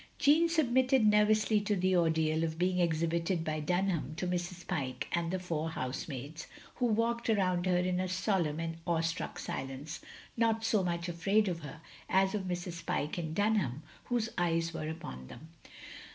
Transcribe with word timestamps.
Jeanne 0.17 0.49
submitted 0.49 1.05
nervously 1.05 1.61
to 1.61 1.75
the 1.75 1.95
ordeal 1.95 2.43
of 2.43 2.57
being 2.57 2.79
exhibited 2.79 3.43
by 3.43 3.59
Dunham 3.59 4.15
to 4.15 4.25
Mrs. 4.25 4.65
Pyke 4.65 5.07
and 5.11 5.29
the 5.29 5.37
four 5.37 5.69
housemaids, 5.69 6.47
who 6.77 6.87
walked 6.87 7.29
round 7.29 7.67
her 7.67 7.77
in 7.77 7.99
a 7.99 8.07
solemn 8.07 8.59
and 8.59 8.77
awestruck 8.87 9.37
silence; 9.37 10.01
not 10.35 10.65
so 10.65 10.83
much 10.83 11.07
afraid 11.07 11.47
of 11.47 11.59
her, 11.59 11.81
as 12.09 12.33
of 12.33 12.45
Mrs. 12.45 12.83
Pyke 12.83 13.19
and 13.19 13.35
Dunham, 13.35 13.83
whose 14.05 14.29
eyes 14.39 14.73
were 14.73 14.89
upon 14.89 15.27
them. 15.27 15.49